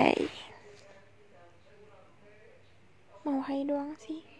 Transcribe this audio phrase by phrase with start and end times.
[0.00, 0.28] bye
[3.24, 4.39] mau hai doang sih.